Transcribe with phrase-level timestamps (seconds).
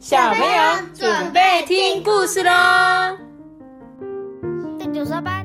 [0.00, 3.18] 小朋友准备听故事喽。
[4.78, 5.44] 第九十二班，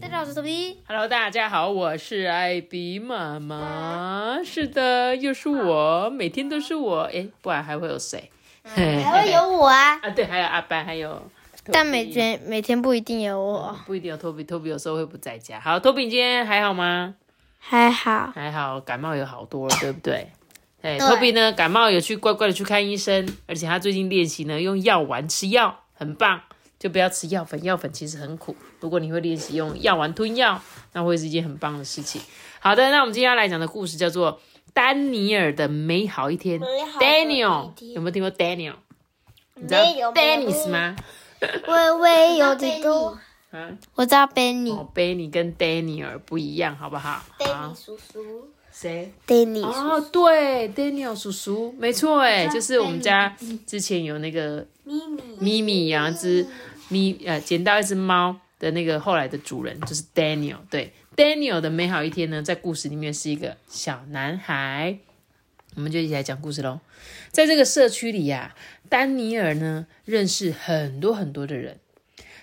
[0.00, 0.80] 第九十一。
[0.88, 4.38] Hello，大家好，我是艾比妈妈。
[4.42, 7.02] 是的，又是我，每天都是我。
[7.12, 8.30] 哎，不然还会有谁？
[8.64, 11.20] 还会有我啊， 啊，对，还有阿班，还有。
[11.70, 15.60] 但每天每天不一定有我，不一定有托比，托比有时候会不在家。
[15.60, 17.14] 好，托比你今天还好吗？
[17.58, 18.32] 还好。
[18.34, 20.30] 还好，感冒有好多了，对不对？
[20.82, 26.40] 哎，对托比呢，感冒有去乖乖的去看医生，而且他最近练习呢，用药丸吃药，很棒。
[26.78, 28.54] 就不要吃药粉，药粉其实很苦。
[28.80, 30.60] 如果你会练习用药丸吞药，
[30.92, 32.20] 那会是一件很棒的事情。
[32.60, 34.34] 好的，那我们今天要来讲的故事叫做
[34.74, 36.60] 《丹尼尔的美好一天》
[37.00, 37.72] （Daniel）。
[37.94, 38.74] 有没有听过 Daniel？
[39.54, 40.96] 你知道没有没有 Dennis 吗？
[41.66, 43.18] 微微有点多。
[43.50, 47.22] 啊，我知道 Benny，哦，Benny 跟 Daniel 不一样，好不好？
[47.38, 53.34] 好，叔叔谁？，Danny 哦，对，Daniel 叔叔，没错，哎，就是我们家
[53.66, 56.46] 之前有那个咪咪咪咪养一只
[56.90, 60.58] 咪呃捡到一只猫的那个后来的主人就是 Daniel。
[60.68, 64.98] 对，Daniel 的美好一天呢，在故事里面是一个小男孩。
[65.74, 66.80] 我们就一起来讲故事喽。
[67.30, 68.54] 在这个社区里呀、
[68.90, 71.78] 丹尼尔呢认识很多很多的人。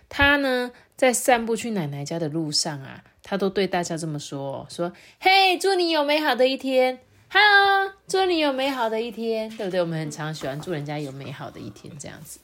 [0.09, 6.99] 他呢在散步去奶奶家的路上啊，他都对大家这么说：说嘿，祝你有美好的一天。
[7.29, 9.81] Hello，祝你有美好的一天，对不对？
[9.81, 12.39] 我们很常喜欢祝人家有美好的一天这样子。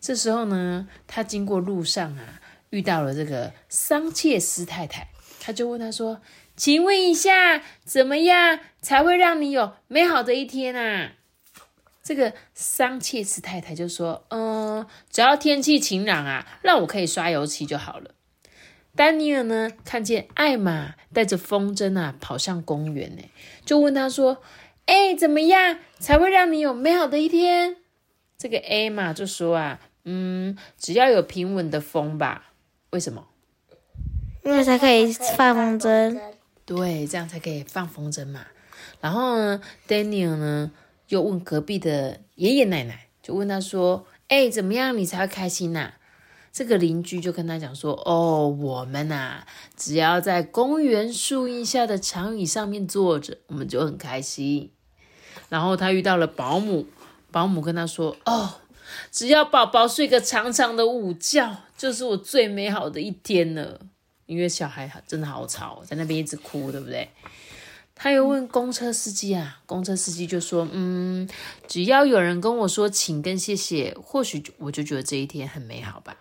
[0.00, 5.08] 这时候呢，他经过路上啊，遇到了这个桑切斯太太，
[5.40, 6.20] 他就问他说
[6.54, 11.12] ：“请问一下，怎么样才会让你有美好的一天啊？”
[12.04, 18.10] 这个桑切斯太太就说：“嗯，只要天气晴朗啊，让我可以刷油漆就好了。”
[18.96, 23.22] 丹尼尔呢，看见艾玛带着风筝啊跑向公园，呢，
[23.64, 24.42] 就问他说
[24.86, 27.76] ：“哎，怎么样才会让你有美好的一天？”
[28.38, 32.52] 这个艾玛就说啊，嗯，只要有平稳的风吧。
[32.90, 33.26] 为什么？
[34.44, 36.20] 因为才可以放风筝。
[36.64, 38.46] 对，这样才可以放风筝嘛。
[39.00, 40.70] 然后呢，Daniel 呢
[41.08, 45.94] 又问隔壁的爷爷奶奶，就问他说：“哎，怎么样你才会开心呐、
[46.54, 49.44] 这个邻居就跟他讲说：“哦，我们呐、
[49.76, 54.70] 只要在公园树荫下的长椅上面坐着，我们就很开心。”
[55.50, 56.86] 然后他遇到了保姆，
[57.32, 58.54] 保姆跟他说：“哦，
[59.10, 63.80] 只要宝宝睡个长长的午觉，就是我最美好的一天了。”
[64.26, 67.10] 因为小孩真的好吵，在那边一直哭，对不对？
[67.96, 71.28] 他又问公车司机啊，公车司机就说：“嗯，
[71.66, 76.16] 只要有人跟我说请跟谢谢，或许我就觉得这一天很美好吧。”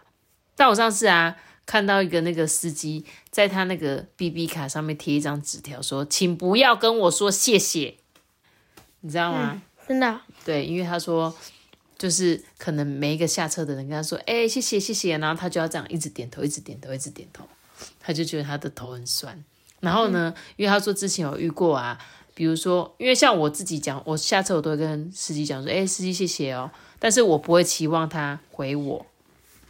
[0.56, 7.96] 但我上次啊，看到一个那个司机在他那个 BB 卡上面贴一张纸条，说：“请不要跟我说谢谢。”
[9.02, 9.62] 你知道吗？
[9.88, 11.36] 真的，对，因为他说，
[11.97, 17.44] 就是可能每一个下车的人跟他说：“哎、谢谢谢谢。”然后他就要这样一直点头，一直点头，一直点头，
[18.00, 19.44] 他就觉得他的头很酸。
[19.81, 22.00] 然后呢，因为他说之前有遇过啊，
[22.34, 29.06] 比如说，因为像我自己讲，我下车我都会跟司机讲说：“哎、司机谢谢哦。”但是我不会期望他回我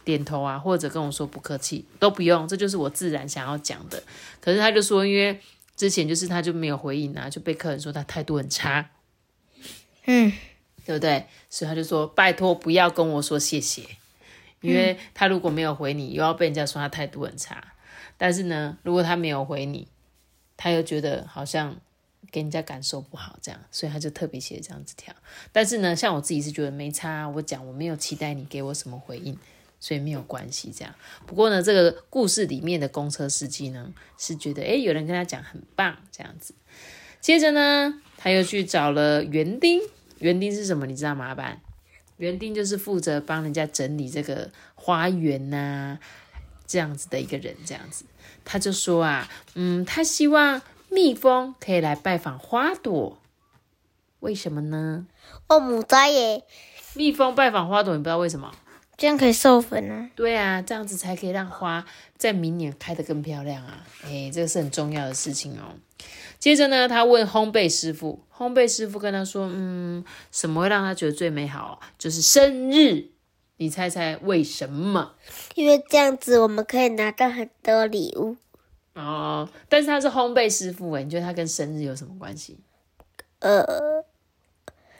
[0.04, 4.02] 点头啊，或者跟我说不客气，都不用，这就是我自然想要讲的。
[4.40, 5.40] 可是他就说，因为
[5.76, 8.90] 之前就是他就没有回应啊，就被客人说他态度很差。
[10.06, 10.30] 嗯，
[10.84, 11.26] 对不对？
[11.48, 13.82] 所以他就说：“拜托，不要跟我说谢谢，
[14.60, 17.72] 因为他如果没有回你，又要被人家说他态度很差。
[18.18, 19.88] 但是呢，如果他没有回你，
[20.56, 21.76] 他又觉得好像
[22.30, 25.14] 给人家感受不好，这样，所以他就特别写这样子条。
[25.52, 29.38] 但是呢，像我自己是觉得没差，我讲我没有期待你给我什么回应，
[29.84, 30.72] 所以没有关系。
[30.74, 30.94] 这样，
[31.26, 36.54] 不过呢，这个故事里面的公车司机呢，是觉得诶，有人跟他讲很棒，这样子。
[37.20, 39.82] 接着呢，他又去找了园丁。
[40.20, 40.86] 园丁是什么？
[40.86, 41.26] 你知道吗？
[41.26, 41.60] 阿班，
[42.16, 45.98] 园丁就是负责帮人家整理这个花园呐、
[46.66, 47.54] 这样子的一个人。
[47.66, 48.06] 这样子，
[48.42, 53.18] 他就说啊，嗯，他希望蜜蜂可以来拜访花朵。
[54.20, 55.06] 为什么呢？
[55.48, 56.44] 哦，母灾耶，
[56.94, 58.50] 蜜蜂拜访花朵，你不知道为什么？
[58.96, 60.10] 这样可以授粉啊。
[60.14, 61.84] 对啊，这样子才可以让花
[62.16, 63.84] 在明年开得更漂亮啊！
[64.04, 65.74] 哎，这个是很重要的事情哦。
[66.38, 71.80] 接着呢，他问烘焙师傅，烘焙师傅跟他说：“嗯，什么会让他觉得最美好？
[71.98, 73.10] 就是生日。
[73.56, 75.14] 你猜猜为什么？
[75.54, 78.36] 因为这样子我们可以拿到很多礼物。
[78.94, 82.58] 哦，但是他是烘焙师傅，哎，你觉得他跟生日有什么关系？
[83.38, 83.64] 呃，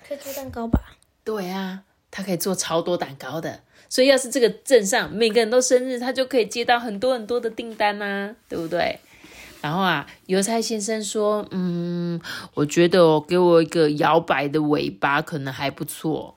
[0.06, 0.96] 可以做蛋糕吧？
[1.24, 3.60] 对啊，他可以做超多蛋糕的。
[3.94, 8.98] 所以要是这个镇上每个人都生日，他就可以接到很多很多的订单呐、对不对？
[9.62, 12.20] 然后啊，邮差先生说：“嗯，
[12.54, 16.34] 我觉得哦，给我一个摇摆的尾巴可能还不错。”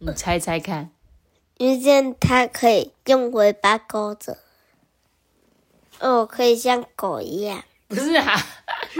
[0.00, 0.88] 你猜猜看。
[1.58, 4.38] 因为它可以用尾巴勾着。
[6.00, 7.62] 哦，可以像狗一样。
[7.88, 8.34] 不是啊，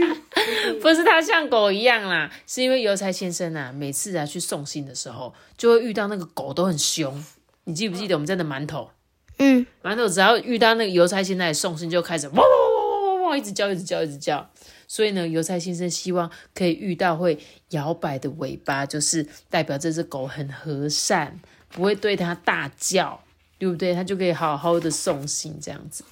[0.82, 7.24] 不是他像狗一样啦，是因为邮差先生啊，每次啊去送信的时候，就会遇到那个狗都很凶。
[7.68, 8.90] 你记不记得我们家的馒头？
[9.38, 14.48] 嗯，馒头只要遇到那个邮差先生来送信，就开始汪汪汪汪汪汪一直叫，一直叫，一直叫。
[14.86, 17.36] 所以呢，邮差先生希望可以遇到会
[17.70, 23.20] 摇摆的尾巴，就是代表这只狗很和善，不会对它大叫，
[23.58, 23.92] 对不对？
[23.92, 26.04] 它就可以好好的送信这样子。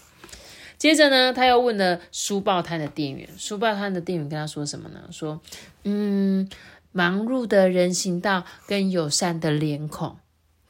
[0.76, 5.00] 接着呢，他又问了书报摊的店员， 书报摊的店员跟他说什么呢？
[5.12, 5.40] 说，
[5.84, 6.48] 嗯，
[6.90, 10.16] 忙碌的人行道跟友善的脸孔，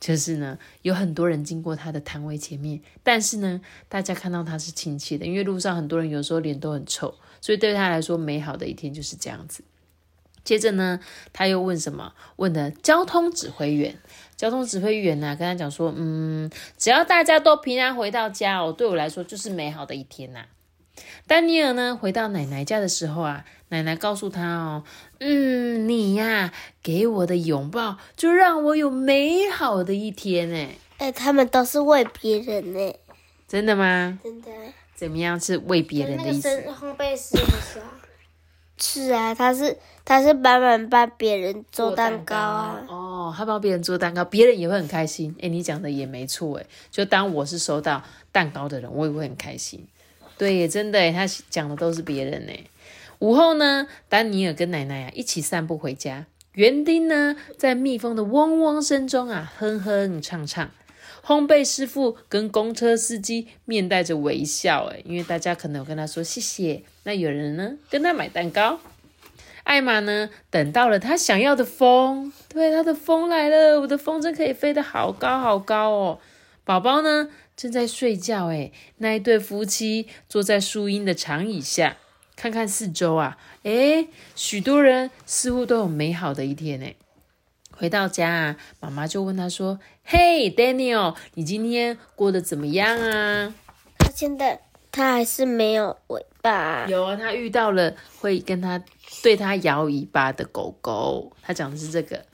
[0.05, 3.59] 就是呢，有很多人经过他的摊位前面，但是呢，
[3.89, 9.65] 大家看到他是亲切的，因为路上很多人有时候脸都很臭，所以对他来说，美好的一天就是这样子。
[10.45, 11.01] 接着呢，
[11.33, 12.13] 他又问什么？
[12.37, 13.97] 问的交通指挥员。
[14.37, 20.45] 交通指挥员呢，跟他讲说，嗯，只要大家都平安回到家哦，对我来说就是美好的一天呐。
[21.27, 24.85] 丹尼尔呢，回到奶奶家的时候啊，奶奶告诉他哦，
[25.21, 26.53] 嗯，你呀，
[26.83, 30.69] 给我的拥抱就让我有美好的一天呢。
[30.99, 32.95] 哎，他们都是为别人呢。
[33.49, 34.19] 真的吗？
[34.23, 34.51] 真的。
[34.95, 36.49] 怎么样是为别人的意思？
[36.81, 37.91] 烘焙师不是啊。
[38.77, 42.85] 是啊，他是他是帮忙帮别人做蛋糕啊。
[42.89, 45.35] 哦，他帮别人做蛋糕，别人也会很开心。
[45.41, 49.87] 哎，你讲的也没错哎，就当我是收到蛋糕的人，我也会很开心。
[50.37, 52.53] 对，真的他讲的都是别人呢。
[53.21, 56.27] 午后呢，丹尼尔跟奶奶啊一起散步回家。
[56.55, 60.71] 园丁呢，在蜜蜂的嗡嗡声中啊，哼哼唱唱。
[61.25, 66.83] 烘焙师傅跟公车司机面带着微笑，哎，因为大家可能有跟他说谢谢。
[67.05, 68.79] 那有人呢跟他买蛋糕。
[69.63, 76.19] 艾玛呢等到了他想要的风，对，他的风来了，我的风筝可以飞得好高好高哦。
[76.65, 81.97] 宝宝呢正在睡觉，诶，那一对夫妻坐在树荫的长椅下，
[82.37, 86.87] 看看四周啊，诶，许多人似乎都有美好的一天，呢。
[87.77, 93.53] 回到家啊，妈妈就问他说：“嘿，Daniel，你今天过得怎么样啊？”
[93.99, 94.61] 他现在
[94.93, 96.87] 他还是没有尾巴。
[96.87, 98.81] 有啊，他遇到了会跟他
[99.25, 101.33] 对他摇尾巴的狗狗。
[101.43, 102.25] 他讲的是这个，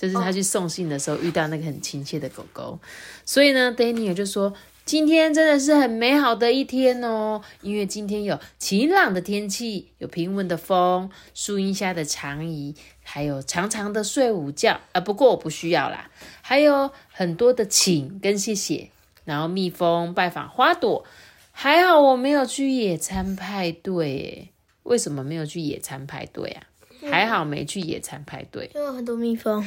[0.00, 2.78] 就是他去送信的时候遇到那个很亲切的狗狗。
[3.26, 4.54] 所以呢，Daniel 就说
[4.86, 16.08] ：“今天真的是很美好的一天哦，因为今天有晴朗的天气，有平稳的风，树荫下的长椅。”还有长长的睡午觉啊，不过我不需要啦。
[16.42, 18.90] 还有很多的请跟谢谢，
[19.24, 21.04] 然后蜜蜂拜访花朵，
[21.50, 24.48] 还好我没有去野餐派对。
[24.84, 26.62] 为什么没有去野餐派对啊？
[27.10, 29.62] 还好没去野餐派对，因为很多蜜蜂。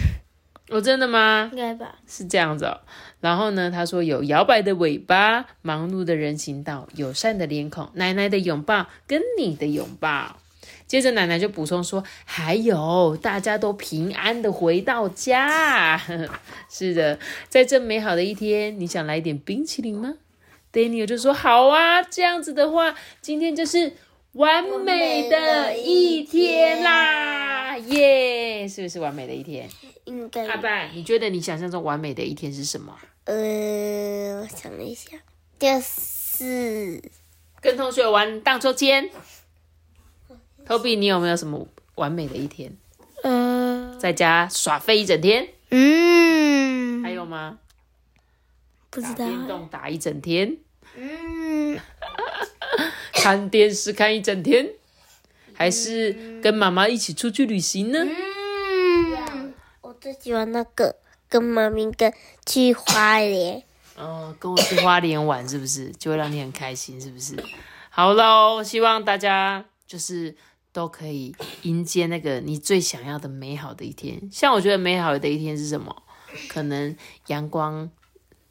[0.69, 1.49] 哦真的吗？
[1.51, 1.95] 应该吧。
[2.07, 2.79] 是这样子哦。
[3.19, 10.37] 然后呢，他说有摇摆的尾巴，忙碌的人行道，友善的脸孔，奶奶的拥抱跟你的拥抱。
[10.87, 15.99] 接着奶奶就补充说：“还有，大家都平安的回到家。
[16.69, 17.19] 是的，
[17.49, 20.13] 在这美好的一天，你想来点冰淇淋吗
[20.71, 23.93] ？”Daniel 就说：“好啊，这样子的话，今天就是
[24.33, 27.77] 完美的一天啦！
[27.77, 29.69] 耶，是不是完美的一天？
[30.05, 30.47] 应该。
[30.47, 32.97] 阿爸，你觉得你想象中完美的一天是什么？
[33.25, 35.17] 呃，我想一下，
[35.59, 36.99] 就是
[37.61, 39.09] 跟同学玩荡秋千。”
[40.65, 42.75] Toby，你有没有什么完美的一天？
[43.21, 45.47] 嗯，在家耍飞一整天。
[45.69, 47.59] 嗯，还有吗？
[48.89, 49.27] 不知道。
[49.27, 50.57] 电动打一整天。
[50.95, 51.42] 嗯。
[53.23, 54.67] 看电视看一整天，
[55.53, 57.99] 还是跟妈妈一起出去旅行呢？
[58.03, 60.97] 嗯，我最喜欢那个
[61.29, 62.11] 跟妈咪跟
[62.45, 63.63] 去花莲。
[63.95, 65.89] 哦，跟我去花莲玩是不是？
[65.91, 67.33] 就会让你很开心，是不是？
[67.89, 70.35] 好喽，希望大家就是。
[70.73, 74.19] 都可以迎接那个你最想要的美好的一天。
[74.31, 76.01] 像我觉得美好的一天是什么？
[76.49, 77.87] 可能阳光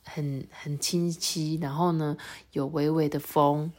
[0.05, 2.17] 很很清晰，然后呢
[2.53, 3.73] 有微微的风，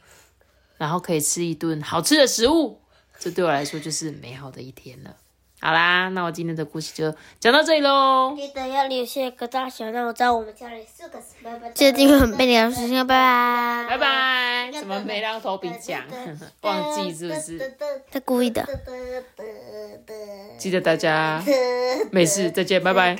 [0.76, 2.80] 然后可以吃一顿好吃的食物，
[3.18, 5.16] 这对我来说就是美好的一天了。
[5.60, 8.34] 好啦，那我今天的故事就讲到这里喽。
[8.36, 11.70] 记得要留下一个大小，让我知道我们家里四个拜拜。
[11.70, 13.86] 记得订阅很贝聊时间，拜拜。
[13.88, 14.70] 拜拜。
[14.78, 16.02] 怎么没让头皮讲？
[16.60, 17.76] 忘记是不是？
[18.10, 18.62] 他故意的。
[20.58, 21.42] 记得大家
[22.10, 23.16] 没事，再见，拜拜。